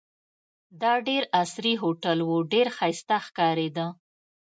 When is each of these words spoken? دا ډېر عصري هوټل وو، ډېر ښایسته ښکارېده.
دا 0.81 0.93
ډېر 1.07 1.23
عصري 1.41 1.73
هوټل 1.83 2.19
وو، 2.27 2.37
ډېر 2.53 2.67
ښایسته 2.77 3.17
ښکارېده. 3.25 3.87